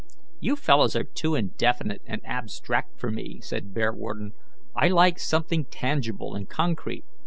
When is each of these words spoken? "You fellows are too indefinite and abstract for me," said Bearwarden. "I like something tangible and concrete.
"You 0.39 0.55
fellows 0.55 0.95
are 0.95 1.03
too 1.03 1.35
indefinite 1.35 2.01
and 2.07 2.25
abstract 2.25 2.99
for 2.99 3.11
me," 3.11 3.39
said 3.39 3.71
Bearwarden. 3.71 4.31
"I 4.75 4.87
like 4.87 5.19
something 5.19 5.65
tangible 5.65 6.33
and 6.33 6.49
concrete. 6.49 7.05